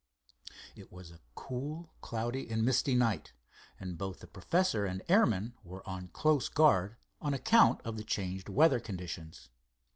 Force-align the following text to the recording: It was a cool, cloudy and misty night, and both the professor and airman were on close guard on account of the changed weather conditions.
It 0.75 0.91
was 0.91 1.11
a 1.11 1.19
cool, 1.35 1.93
cloudy 2.01 2.49
and 2.49 2.65
misty 2.65 2.95
night, 2.95 3.33
and 3.79 3.99
both 3.99 4.19
the 4.19 4.25
professor 4.25 4.83
and 4.87 5.03
airman 5.07 5.53
were 5.63 5.87
on 5.87 6.07
close 6.07 6.49
guard 6.49 6.95
on 7.21 7.35
account 7.35 7.81
of 7.85 7.97
the 7.97 8.03
changed 8.03 8.49
weather 8.49 8.79
conditions. 8.79 9.49